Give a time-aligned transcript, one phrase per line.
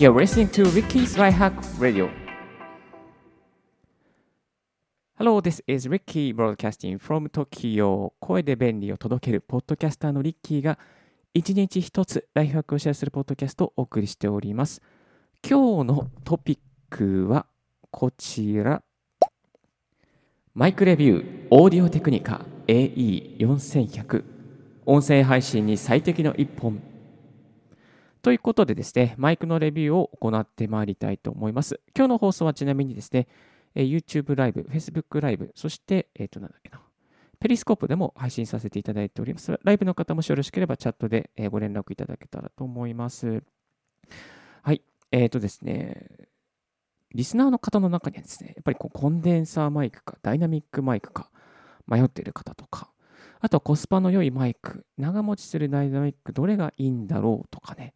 [0.00, 2.08] You're listening to Ricky's Lifehack Radio.
[5.16, 8.12] Hello, this is Ricky broadcasting from Tokyo.
[8.20, 10.78] 声で便利を届けるポッドキャスターのリッキーが
[11.34, 14.80] 一日一つライフハックをシェアするポッドキャストをお送りしております。
[15.42, 16.58] 今日のトピッ
[16.88, 17.46] クは
[17.90, 18.80] こちら。
[20.54, 24.22] マイクレビューオーディオテクニカ AE4100
[24.86, 26.80] 音声配信に最適の一本
[28.28, 31.80] ということでですね、マイクのレビューを行ってまいりたいと思います。
[31.96, 33.26] 今日の放送はちなみにですね、
[33.74, 36.78] え YouTube ライブ、Facebook ライブ、そして、えっ、ー、と、なんだっけな、
[37.40, 39.58] ペリスコープでも配信させていただいております。
[39.64, 43.42] ライブの方もしよろしければチャットでご連絡いただけたらと思います。
[44.60, 44.82] はい。
[45.10, 46.28] えっ、ー、とですね、
[47.14, 51.30] リスナーの方の中にはですね、やっぱりこうコンデンサーマイクかダイナミックマイクか
[51.86, 52.90] 迷っている方とか、
[53.40, 57.94] あとはコスパの良いマイク、長持ちするダイナミックどれがいいんだろうとかね、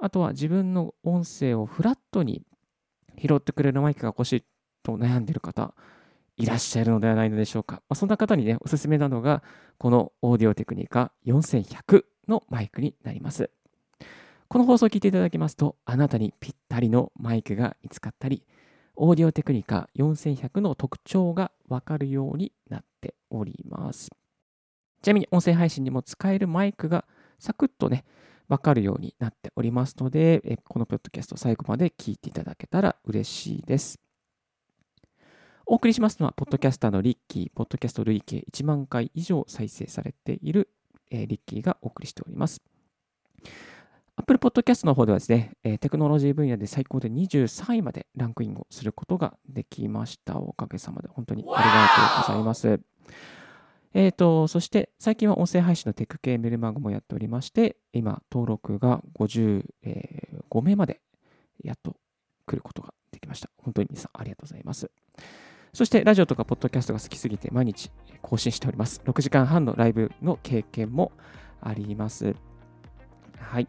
[0.00, 2.42] あとは自分の音声をフラットに
[3.18, 4.44] 拾ってくれるマイクが欲しい
[4.82, 5.74] と悩んでいる方、
[6.36, 7.76] いらっしゃるのではないのでしょうか。
[7.76, 9.42] まあ、そんな方にね、おすすめなのが、
[9.78, 13.50] このオーディオテクニカ4100のマイクになります。
[14.48, 18.42] この放送を聞いていただきますと、あなたにぴったりのマイクが見つかったり、
[18.96, 24.08] オーディオテクニカ4100の特徴がわかるようになっております。
[25.02, 27.04] ちなみに音声配信にも使えるマイクが
[27.38, 28.04] サクッとね、
[28.50, 34.00] わかるようになっておりますので、このポッドキャスト最後まで聞いていただけたら嬉しいです。
[35.66, 40.68] お送りしますのは、ポッドキャスターのリッキー、ポッドキャスト累計1万回以上再生されている、
[41.12, 42.60] え、リッキーがお送りしております。
[44.16, 50.38] Apple Podcast の方ではですね、テクノロジー分野で最高で23位までランクインをすることができました。
[50.38, 52.80] おかげさまで本当にありがとうございます。
[53.94, 59.64] えっ、ー、と、そして最近は音声配信のテク系メルマガもやっておりまして、今登録が55
[60.62, 61.00] 名まで
[61.62, 61.96] やっと
[62.46, 63.50] 来ることができました。
[63.58, 64.90] 本当に皆さんありがとうございます。
[65.72, 67.92] そしてラジオとかポッドキャストが好きすぎて毎日
[68.22, 69.02] 更新しております。
[69.04, 71.12] 6時間半のライブの経験も
[71.60, 72.34] あります。
[73.38, 73.68] はい。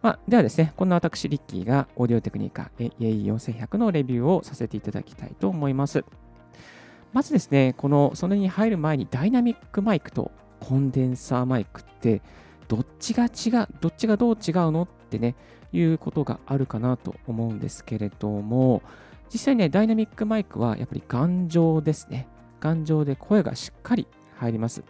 [0.00, 6.04] まあ、ではですね、こんな私、リッキーがオーディオテクニカ AE4100 のレビューをさせていただきたいと思います。
[7.12, 10.30] まずですね、この、それに入る前にダイナミックマイクと
[10.60, 12.22] コンデンサーマイクって
[12.68, 15.34] どっちが違う、どっちがどう違うのってね、
[15.72, 18.82] いうことがあるかなと思うんですけれども、
[19.32, 22.28] 実際ね、ダイナミックマイクはやっぱり頑丈ですね。
[22.60, 24.82] 頑丈で声がしっかり入ります。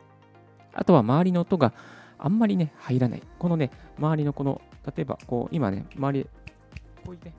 [0.72, 1.72] あとは周りの音が
[2.18, 3.22] あんまりね、入らない。
[3.38, 6.28] このね、周りのこの、例えばこう、今ね、周り、
[7.04, 7.32] こういうね、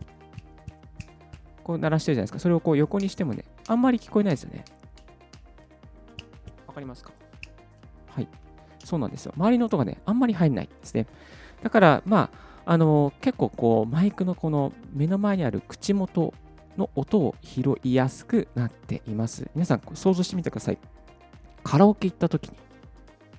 [1.70, 2.40] こう鳴らしてるじゃないですか。
[2.40, 4.66] それをこう横にしてもね、あんまり聞こえないですよね。
[6.66, 7.12] わかりますか？
[8.08, 8.28] はい。
[8.84, 9.34] そうなんですよ。
[9.38, 11.06] 周りの音がね、あんまり入んないですね。
[11.62, 12.32] だから、ま
[12.66, 16.34] あ、あの結構こう、マイクのこの目の前にある口元
[16.76, 19.48] の音を拾いやすくなっています。
[19.54, 20.80] 皆さん想像してみてください。
[21.64, 22.58] カラオケ行った時に、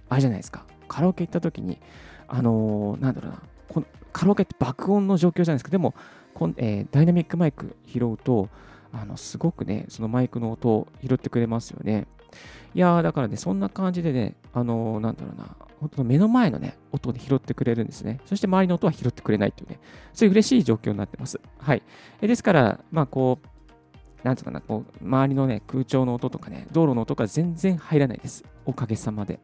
[0.09, 0.65] あれじゃないですか。
[0.87, 1.81] カラオケ行った時に、
[2.29, 5.71] あのー、なんだろうな、このカラオケって爆音の状況じゃないですか。
[5.71, 5.95] でも、
[6.41, 8.49] こんえー、ダイナミックマイク拾うと、
[8.95, 12.07] あのすごくね、そのマイクの音を拾ってくれますよね。
[12.75, 18.21] いやー、だからね、そんな感じでね、あのー、なんだろうな、本当の目の前のね、音で拾ってくれるんですね。
[18.25, 19.81] そして周りの音は拾ってくれないというね、
[20.15, 21.39] そういう嬉しい状況になってます。
[21.59, 21.83] はい。
[22.23, 28.47] えですから、まあこう、なんとかな、こう、周りのね、空調の音とかね、道路の音が全然入らないです。
[28.65, 29.41] おかげさまで。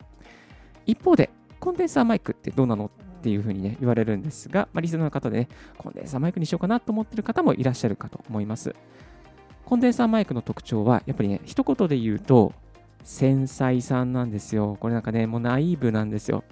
[0.87, 1.29] 一方で、
[1.61, 8.73] コンデンサーマイクってどうなのっていうふうにね、言われるんですが、まあ、リスナーの方でね、コンデンサーマイクにしようかなと思ってる方もいらっしゃるかと思います。
[9.65, 12.53] コンデンサーマイクの特徴は、やっぱりね、一言で言うと、
[13.03, 14.77] 繊細さんなんですよ。
[14.79, 16.45] これなんかね、もうナイーブなんですよ。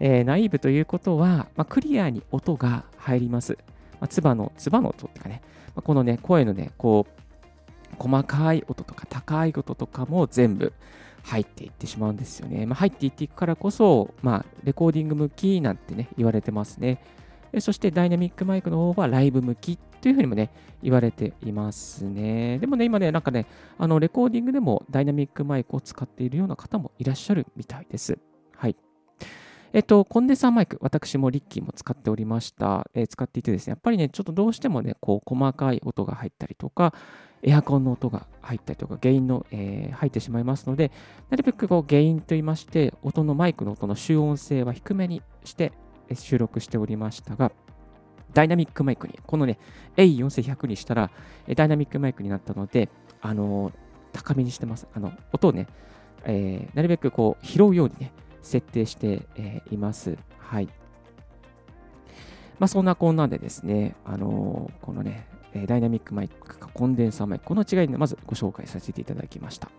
[0.00, 3.56] えー、ナイーブということは、まあ、クリアに音が入ります。
[4.00, 7.24] まあ、唾の、唾の音っていうかね、まあ、このね、声のね、こう、
[7.96, 10.72] 細かい音とか高い音とかも全部
[11.24, 12.66] 入っていってしまうんですよね。
[12.66, 17.02] まあ、入っていっていくからこそ、まあ、レコーディング向きなんてね、言われてますね。
[17.60, 20.50] そしてダイナミックマイクの方はライブ向きというふうにもね、
[20.82, 22.58] 言われていますね。
[22.58, 23.46] でもね、今ね、なんかね、
[23.78, 28.18] あのレコーディングでもダイナミックマイクを使っているような方もいらっしゃるみたいです。
[28.56, 28.76] はい。
[29.72, 32.88] えっと、コンデンサーマイク、私もリッキーも使っておりました。
[32.94, 36.94] えー、使っていてですね、やっぱりね、ちょっとどうしてもね、こう、細かい音が入ったりとか、
[37.46, 40.90] エアコンの音が入ったりとか、原因の、えー、入ってしまいますので、
[41.28, 45.72] なるべくこう原因といいまして、音のマイクの音の集音性は低めにして
[46.14, 47.52] 収録しておりましたが、
[48.32, 49.58] ダイナミックマイクに、このね、
[49.96, 51.10] A4100 にしたら、
[51.54, 52.88] ダイナミックマイクになったので、
[53.20, 53.72] あのー、
[54.12, 54.88] 高めにしてます。
[54.94, 55.68] あの、音をね、
[56.24, 60.16] えー、なるべくこう、拾うようにね、設定して、えー、います。
[60.38, 60.68] はい。
[62.58, 65.26] まあ、そんなこんなんでですね、あの、このね、
[65.66, 69.70] ダイナミックマイクかコンデンサーマイク、この違いでまずご紹介させていただきました。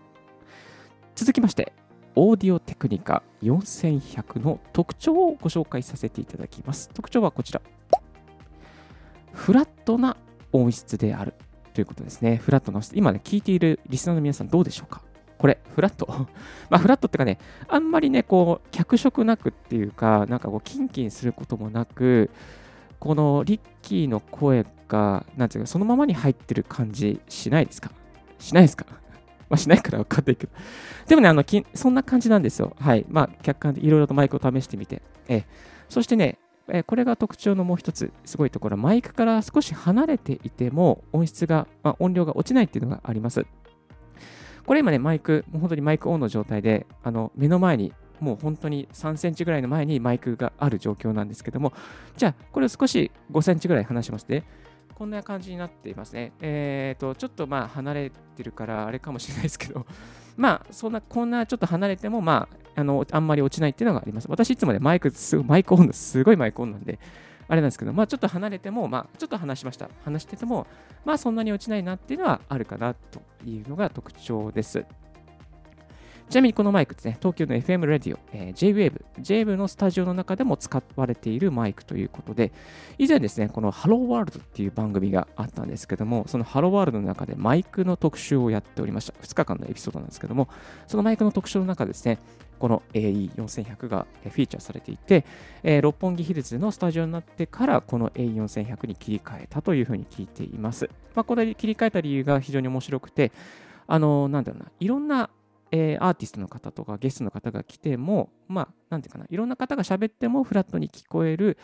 [1.14, 1.72] 続きまして、
[2.14, 6.88] オーディオテクニカ4100の特徴をご紹介させていただきます。
[6.94, 7.60] 特徴はこちら。
[9.32, 10.16] フラットな
[10.52, 11.34] 音質である
[11.74, 12.36] ということですね。
[12.36, 12.92] フラットな音質。
[12.96, 15.02] 今ね、聞いているリスナーの皆さんどうでしょうか？
[15.36, 16.06] これ、フラット？
[16.70, 17.38] まあ、フラットってかね、
[17.68, 22.30] あんまりね、こう、脚色なくっていうか、なんかこう、キンキンすることもなく、
[22.98, 27.90] このリッキーの声が、なんていうか、そのままに入ってる感じしないですか？
[28.38, 28.86] しないですか？
[29.48, 30.52] まあ、しないから分かんないけど。
[31.06, 31.44] でもね、あの、
[31.74, 32.74] そんな感じなんですよ。
[32.80, 33.06] はい。
[33.08, 35.02] まあ、客観でいろいろとマイクを試してみて。
[35.28, 35.44] え
[35.88, 36.38] そしてね、
[36.68, 43.46] えこれが特徴のもう一つ、すごいところ、マイクから少し離れていても、音質が、まあ、音量が落ちないっていうのがあります。
[44.66, 51.72] これ今ね、マイク、もう本当にマイクオンの状態で、あの目の前に、もう本当に3センチぐらいの前にマイクがある状況なんですけども、
[52.16, 54.42] じゃあ、これを少し5センチぐらい離しますね。
[54.96, 56.32] こんな感じになっていますね。
[56.40, 59.84] えっ、ー、と、ちょっとまあ離れてるからあれかもしれないですけど、
[60.38, 64.26] まあ、そんな、こんなちょっと離れても、まあ、あの、あんまり落ちないっていうのがあります。
[64.30, 66.98] 私いつもね、マイク、すごいマイクオンすごいマイクオンなんで、
[67.46, 69.90] あれなんですけど、まあ、ちょっと離れても、まあ、ちょっと話しました。
[70.02, 70.66] 話してても、
[71.04, 74.86] まあ、そんなに落ちないなっていうのはあるかなというのが特徴です。
[76.28, 82.52] ちなみにこのマイクですね、東京の FM ラディオ、えー、JWAVE、JWAVE のスタジオの中でも使われているマイクということで、
[82.98, 89.12] 以前ですね、このハローワールドっていう番組があったんですけども、そのハローワールドの中でマイクの特集をやっておりました。
[89.22, 90.48] 2日間のエピソードなんですけども、
[90.88, 92.18] そのマイクの特集の中ですね、
[92.58, 95.24] この AE4100 がフィーチャーされていて、
[95.62, 100.90] えー、六本木ヒルズのスタジオになってからこの AE4100 に切り替えたというふうに聞いています。
[101.14, 103.30] まあ、これ切り替えた理由が非常に面白くて、
[103.86, 105.30] あの、なんだろうな、いろんな
[105.70, 111.58] えー、アーティストの方とかゲストの方が来ても、まあ、なんていうかな、いろんな方が喋ってもフラットに聞こえる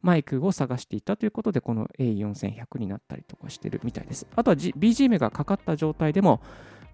[0.00, 4.26] マイクを探していたということで、この A4100 になったりとかしてるみたいです。
[4.36, 6.40] あとは、G、BGM がかかった状態でも、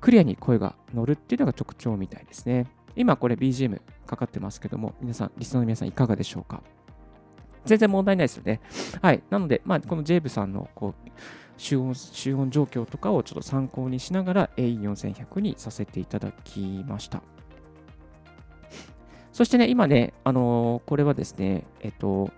[0.01, 2.67] クリアに声が乗るっていうのが特徴みたいですね。
[2.97, 6.63] 今これ BGM かかってますけども、皆さん、リスナーの皆さんいかがでしょうか？
[7.65, 8.61] 全然問題ないですよね。
[9.01, 9.23] はい。
[9.31, 11.11] なので、まあ、このジェイブさんのこう
[11.57, 17.23] 集音集音状況とかをちょっと参考にしながら A4100 にさせていただきました。
[19.33, 22.31] そしてね、今ね、あのー、これはですね、えっと、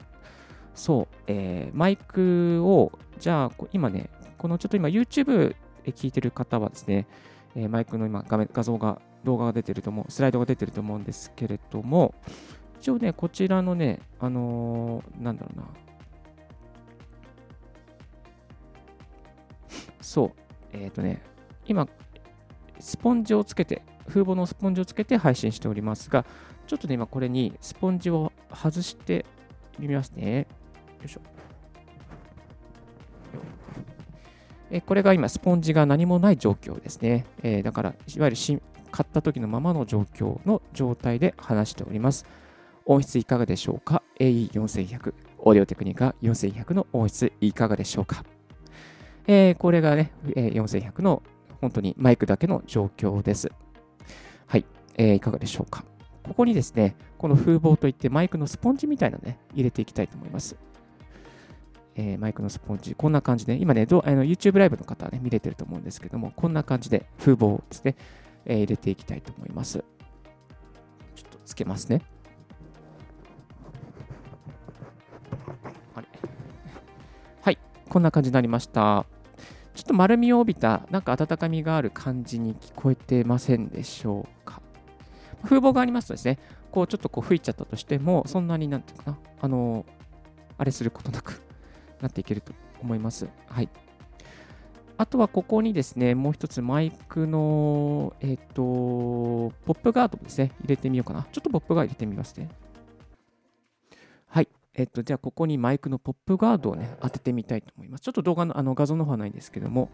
[0.74, 5.54] そう、えー、マイクを、じゃあ、今ね、このちょっと今 YouTube
[5.84, 7.06] で聞いてる方はですね、
[7.54, 12.14] えー、マイクの今画面、画像が、動画が出てると思う、スライドが出てると思うんですけれども、
[12.78, 15.66] 一応ね、こちらのね、あのー、なんだろうな、
[20.06, 20.32] そう。
[20.72, 21.20] えっ、ー、とね、
[21.66, 21.88] 今、
[22.78, 26.24] スポンジをつけて、風防のスポンジをつけて配信しておりますが、
[26.68, 29.26] ちょっとね、今これにスポンジを外して
[29.80, 30.46] みますね。
[31.00, 31.20] よいしょ。
[34.70, 37.26] えこれが今、スポンジが何もない状況ですね。
[37.42, 38.60] えー、だから、いわゆるし
[38.92, 42.26] 買った時のままの状況の状態で話しております。
[42.84, 48.24] 音質いかがでしょうか ?AE4100、オーディオテクニカ4100の音質いかがでしょうか？
[49.26, 51.22] えー、これがね、えー、4100の
[51.60, 53.50] 本当にマイクだけの状況です。
[54.46, 54.64] はい、
[54.96, 55.84] えー、いかがでしょうか。
[56.22, 60.56] ここにですね、この風防といってマイクのスポンジみたいなね、入れていきたいと思います。
[61.94, 67.96] えー、マイクのスポンジ、こんな感じで、今ね、どあの YouTube ライブの方はね、見れてると思うんですけども、こんな感じで風防をですね、
[68.44, 69.84] えー、入れていきたいと思います。
[71.14, 72.02] ちょっとつけますね。
[77.42, 79.06] はい、こんな感じになりました。
[79.76, 84.62] ちょっと丸みを帯びた、なんか温かみがある感じに聞こえてませんでしょうか。
[85.44, 86.38] 風防がありますとですね、
[86.70, 89.84] こうちょっとこう吹いちゃったとしても、そんなになんていうかな、あの、
[90.56, 91.42] あれすることなく
[92.00, 93.28] なっていけると思います。
[93.48, 93.68] はい。
[94.96, 101.26] あとはここにですね、もう一つマイクの、えっ、ー、と、ポップガードですね、入れてみようかな。
[101.30, 102.48] ちょっとポップガード入れてみますね。
[104.78, 108.02] えっと、じゃあここにマイクのポップガードをね、当ててみたいと思います。
[108.02, 109.88] ちょっと動画のあの画像の方はないんですけども、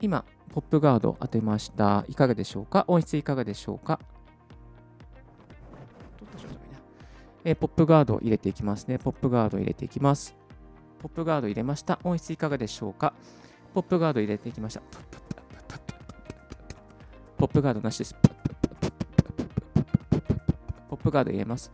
[0.00, 0.24] 今、
[0.54, 2.06] ポップガードを当てました。
[2.08, 2.86] いかがでしょうか？
[2.88, 4.00] 音質いかがでしょうか？
[7.44, 8.98] え、ポップガードを入れていきますね。
[8.98, 10.34] ポップガードを入れていきます。
[10.98, 11.98] ポップガード入れました。
[12.02, 13.12] 音質いかがでしょうか？
[13.74, 14.80] ポップガード入れていきました。
[17.36, 18.16] ポップガードなしです。
[20.88, 21.70] ポップガード入れます。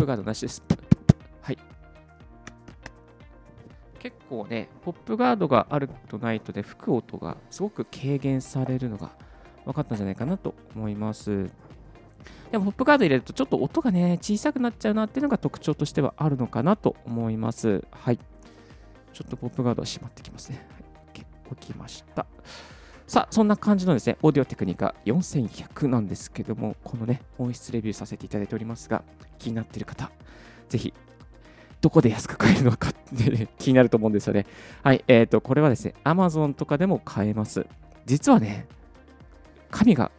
[0.00, 0.62] ップガードなしです。
[1.42, 1.58] はい。
[3.98, 9.10] 結構ね、ポップガードがあるとないとで吹く音がすごく軽減されるのが
[9.66, 11.50] 分かったんじゃないかなと思います。
[12.50, 17.84] でもポップガード入れるとちょっと音がね、小さくなっちゃうなっていうのが特徴としてはあるのかなと思います。
[17.90, 18.18] はい。
[19.12, 20.66] ちょっとポップガードをしまってきますね。
[20.72, 20.80] は
[21.20, 22.26] い、置きました。
[23.10, 29.02] さあ、そんな感じのですね、オーディオテクニカ4100なんですけども、このね、音質レビューさせていただいておりますが、
[29.36, 30.12] 気になっている方、
[30.68, 30.94] ぜひ、
[31.80, 34.46] どこで安く買えるのかってね 気になると思うんですよね。
[34.84, 37.66] はい、えっ、ー、と、これはですね、Amazon とかでも買えます。
[38.06, 38.68] 実はね、
[39.72, 40.12] 神が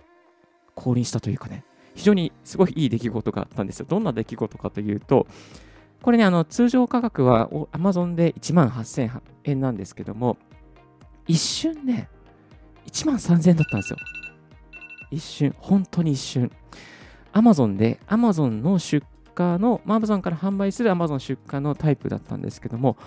[0.76, 1.64] 降臨したというかね、
[1.96, 3.86] 非常にすごいいい出来事があったんですよ。
[3.88, 5.28] どんな出来事かというと、
[6.02, 10.36] これね、あの通常価格は Amazon で1万8000円なんですけども、
[11.26, 12.10] 一瞬ね、
[12.88, 13.98] 1万3000円だったんですよ。
[15.12, 16.52] 一瞬、本当に一瞬。
[17.34, 19.06] Amazon で Amazon の出
[19.38, 22.98] 荷の、アマゾンから販売する Amazon 出荷のタイプだったんですけども、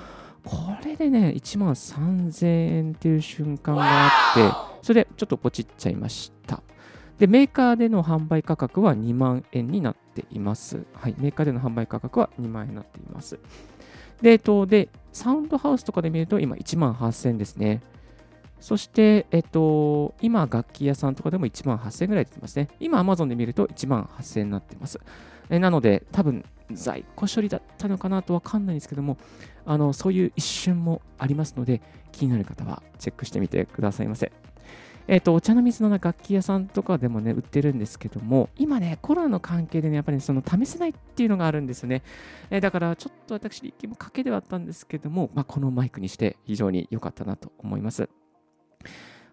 [0.44, 4.50] これでね、1万3000円っていう瞬間があって、
[4.82, 6.62] それでちょっとポチっちゃいました。
[7.18, 10.84] で、メーカーでの販売価格は2万円になっています。
[10.94, 13.38] はい、メーカーでの販売価格は2万円になっています。
[14.20, 17.80] で、えっと、で、サウンドハウスとかで見ると今1万8000円ですね。
[18.64, 22.68] そして、えっと、今、楽器屋さんとかでも1万8000円ぐらい出てますね。
[22.80, 24.98] 今、Amazon で見ると1万8000円になってます。
[25.50, 29.18] えなので、多分、在庫処理だったのかなとわかんないんですけども、
[29.66, 34.32] あの、そういう一瞬もありますので、気になる方はチェックしてみてくださいませ。
[35.08, 42.02] えっ、と、お茶の水の楽器屋さんとかでもね、売ってるんですけども、今ね、コロナの関係でね、やっぱり、その試せないっていうのがあるんですよね。
[42.48, 48.08] えー、だから、ちょっと私、力も賭けではあったんですけども、まあ、このマイクにして非常に良かったなと思います。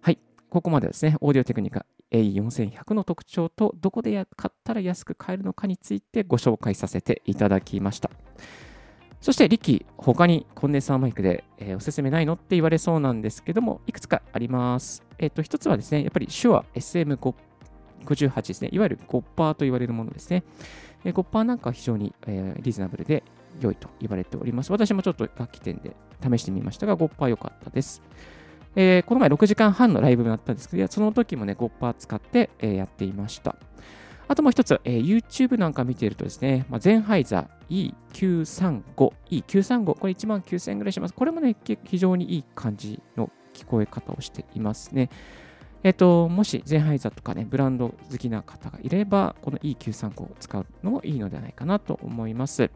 [0.01, 0.19] はい。
[0.49, 8.11] ここまでですね、オーディオテクニカ A4100 の特徴と、どこで買ったら安く買えるのかについてご紹介させていただきました。
[9.21, 15.03] そして、リキ、他にコンデンサーマイクで、えー、おすすめないのって言われそうなんですけども、いくつかあります。
[15.19, 20.43] えっ、ー、と、一つはですね、やっぱり手話 SM58 ですね、いわゆる5%と言われるものですね。
[21.05, 23.23] えー、5%なんかは非常に、えー、リーズナブルで
[23.59, 24.71] 良いと言われております。
[24.71, 28.01] 私もちょっと楽器店で試してみましたが、5%良かったです。
[28.75, 33.55] えー、この前6時間半のライブがあったんですけど、その時もね、5%使って、えー、やっていました。
[34.27, 41.13] あともう一つ、えー、YouTube なんか見ているとですね、まあ、ゼンハイザー E935、E935、これ1万9000円ぐらいします。
[41.13, 45.09] これもね、非常にいい感じの聞こえ方をしていますね。
[45.83, 52.69] えっ、ー、と、もしゼンハイザーとかね、ブランド好きな方がいれば、この E935 を使うのもいいのではないかなと思います。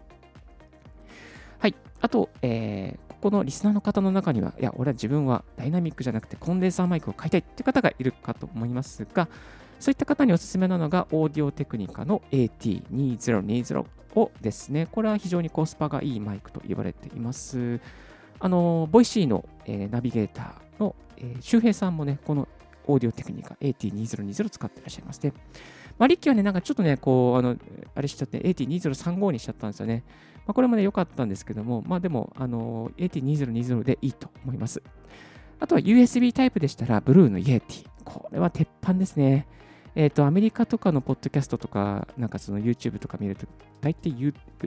[1.65, 1.75] はい。
[1.99, 9.27] あと、えー、ここのリスナーの方の中には、いや、俺は自分はダイナミックじゃなくてコンデンサーマイクを買いたいっていう方がいるかと思いますが、
[9.79, 17.79] そういった方におすすめなのが、オーディオテクニカの AT2020 をですね、これは非常にコスパがいいマイクと言われています。
[18.39, 22.47] あの、 Voicy の、えー、ナビゲーターの、えー、周平さんもね、この
[22.85, 25.33] オーディオテクニカ AT2020 使ってらっしゃいますね。
[25.97, 27.55] まあ、リッキーはね、なんかちょっとね、こう、あの、
[27.93, 30.03] あれしちゃって、AT2035 にしちゃったんですよね。
[30.45, 34.81] まあ、これもね、良かったんですけども、まあでも、あの、AT2020 でいいと思います。
[35.59, 37.87] あとは USB タイプでしたら、ブルーの Yeti。
[38.03, 39.47] これは鉄板ですね。
[39.95, 43.47] えっ、ー、と、アメリカとかのポッドキャストとか、なんかその YouTube とか見ると、
[43.81, 44.09] 大体、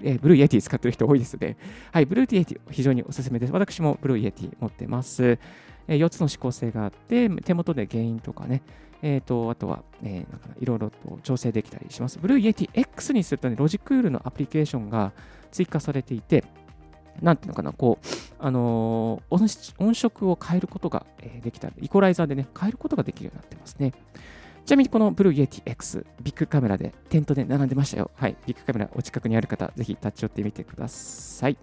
[0.03, 1.59] えー、 Blue Yeti 使ってる人多いですね。
[1.93, 3.53] はい、 Blue Yeti 非常におすすめです。
[3.53, 5.39] 私も Blue Yeti 持ってます。
[5.87, 8.63] えー、4つの指向性があって、手元でゲインとかね、
[9.03, 12.19] えっ、ー、と、あとは、えー、なんかいろいろと調整できたりします。
[12.19, 15.13] ブルーイエティ X にするとね、ロジクールのアプリケーションが
[15.51, 16.45] 追加されていて、
[17.23, 18.07] なんていうのかな、こう、
[18.39, 21.07] あのー、音色を変えることが
[21.43, 23.93] できたり、イコライザーでね、変えることができるようになってますね。
[24.67, 28.11] ちなみにこのブルーイエティ X、ビッグカメラでテントで並んでましたよ。
[28.15, 28.37] はい。
[28.47, 31.57] ビックカメラお近くにある方、ぜひ立ち寄ってみてください。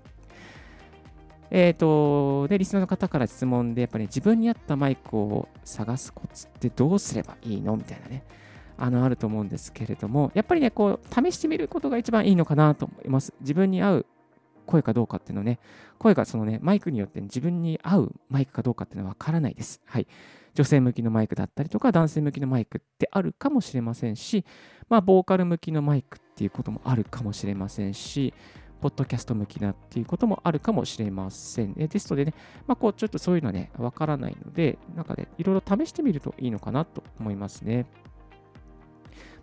[1.52, 7.76] えっ、ー、と、で、リスナーの方から質問で、やっぱり、ね、自分に合ったマイクを探すコツってどうすればいいの？
[7.76, 8.24] みたいなね、
[8.78, 13.34] あの、あると思うんですけれども、やっぱりね、こう、試してみることが一番いいのかなと思います。
[13.42, 14.06] 自分に合う
[14.66, 15.60] 声かどうかっていうのね、
[15.98, 19.82] 声がそのね、マイクによって自分に合うマイクかどうかっていうのはわからないです。
[19.86, 20.08] はい。
[20.56, 24.46] 女性向きのマイクだったりとか、男性向きのマイクってあるかもしれませんし、
[24.90, 28.34] まあ、ボーカル向きのマイクっていうこともあるかもしれませんし、
[28.82, 31.74] ポッドキャスト向きだっていうこともあるかもしれません。
[31.78, 32.34] えテストでね、
[32.68, 37.86] まあ、こう、ちょっとそういうのね、わからないので、なんかね、いろいろ試してみるといいのかなと思いますね。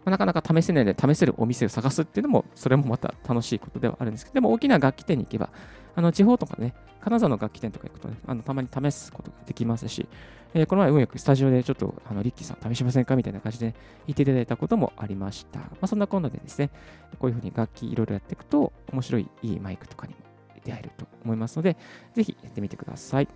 [0.04, 5.50] まあ、なかなか試せないので、試せるお店を探すっていうのも、それもまた楽しいことではあるんですけど、でも大きな楽器店に行けば、
[5.94, 10.08] あの地方とかね、金沢の楽器店とか行くとね、あのたまに試すことができますし、
[10.54, 13.74] えー、この前、運よくスタジオでちょっと、あのリッキーさん試しませんかみたいな感じで、ね、
[14.06, 15.60] 言っていただいたこともありました。
[15.60, 16.70] まあ、そんなこんなでですね、
[17.18, 20.20] こういうふうに楽器いろいろやっていくと、面白いいいマイクとかにも
[20.64, 21.76] 出会えると思いますので、
[22.14, 23.28] ぜひやってみてください。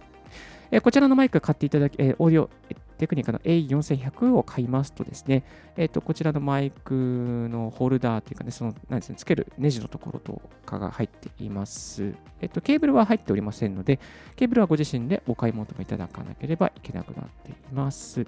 [0.71, 2.51] えー、こちらのマイク買っていただき、えー、オーディオ
[2.97, 5.45] テクニカの A4100 を買いますとですね、
[5.77, 12.15] えっ、と、こちらのマイクのホルダーというかね、その、なんですね、つけるネジのところとかが入っています。
[12.41, 14.01] えっ、と、ケーブルは入っておりませんので、
[14.37, 18.27] ケーブルはご自身でお買い求めいただかなければいけなくなっています。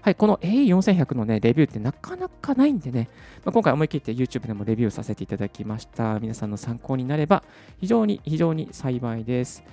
[0.00, 3.08] はい、この A4100 のね、レビューってなかなかないんでね、
[3.44, 6.18] まあ、今回思い切って YouTube でもレビューさせていただきました。
[6.20, 7.42] 皆さんの参考になれば
[7.80, 9.64] 非常に非常に幸いです。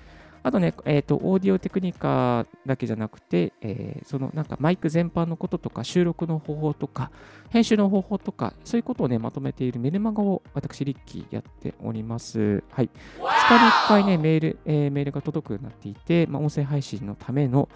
[0.45, 7.09] あとね、えっ、ー、と、オーディオテクニカだけじゃなくて、えー、そのなんかマイク全般のこととか、収録の方法とか、
[7.49, 12.63] 編集の方法とか、そういうことをね、まとめているメルマガを私、リッキーやっております。
[12.69, 12.91] はい。
[13.17, 17.67] 2日に1回ね、メール、えー、メールが届くようになっていて、まあ、音声配信のための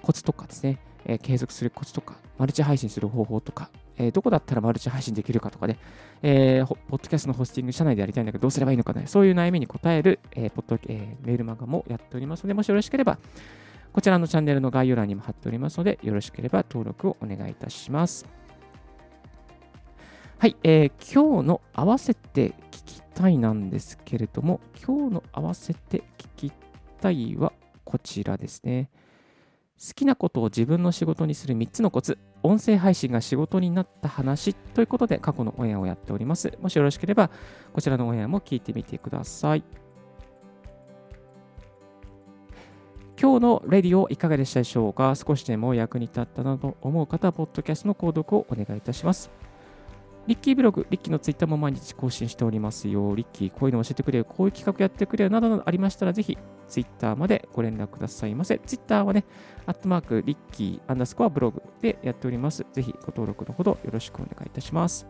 [0.00, 5.78] コツとかですね、え、継続するコツとか、マルチ配信する方法とか、えー、どこだったらマルチ配信できるかとかね、
[6.22, 13.18] えー、ポッドキャストのホスティング社内でやりたいんだけど、どうすればいいのかね、そういう悩みに答える、えーポッドえー、メールマガもやっておりますので、もしよろしければ、
[13.92, 18.26] こちらのチャンネルの概要欄にも貼っておりますので、よろしければ登録をお願いいたします。
[20.38, 26.52] はい、えー、今日の合わせて聞きたいなんですけれども、今日の合わせて聞き
[27.00, 27.52] たいは
[27.84, 28.90] こちらですね。
[29.76, 36.56] 好きなことを自分の仕事にする3つのコツ、音声配信が仕事になった話ということで過去のオンエアをやっております。
[36.62, 37.30] もしよろしければ、
[37.72, 39.64] こちらのオンエアも聞いてみてください。
[43.20, 45.14] 今日のレディオいかがでしたでしょうか？
[45.14, 49.30] 少しでも役に立ったなと思う方は、ポッドキャストの購読をお願いいたします。
[50.26, 53.14] リッキーブログ、リッキーのツイッターも毎日更新しておりますよ。
[53.14, 58.58] リッキー、こういうの教えてくれよ、こういう企画やってくれよなどなどありましたら、ぜひツイッターまでご連絡くださいませ。
[58.64, 59.26] ツイッターはね、
[59.66, 62.64] アットマーク、リッキー、アンダースコアブログでやっております。
[62.72, 65.06] ぜひご登録のほどよろしくお願いいたします。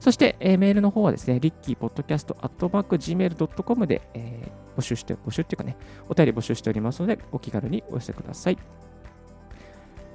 [0.00, 5.78] そして、えー、メールの方はですね、リッキーポッドキャストアットマーク Gmail.com で、えー、募集して、募集っていうかね、
[6.10, 8.58] お便り募集しておりますので、お気軽にお寄せください。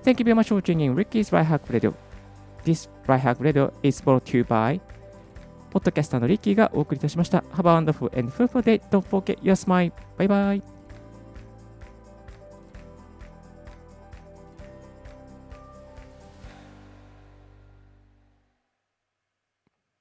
[0.04, 2.11] Thank you very much for tuning in Ricky's Right Hack Radio.
[2.64, 4.80] This Right Hack Radio is brought to you by
[5.72, 7.40] ポッドキャスターのリッキーがお送りいたしました。
[7.54, 8.82] Have a wonderful and fruitful day.
[8.90, 9.92] Don't forget your smile.
[10.18, 10.81] Bye bye.